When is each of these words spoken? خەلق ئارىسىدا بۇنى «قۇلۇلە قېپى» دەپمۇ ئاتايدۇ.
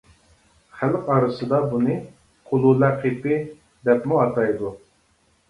خەلق 0.77 1.11
ئارىسىدا 1.15 1.59
بۇنى 1.73 1.97
«قۇلۇلە 2.49 2.91
قېپى» 3.05 3.39
دەپمۇ 3.91 4.21
ئاتايدۇ. 4.25 4.75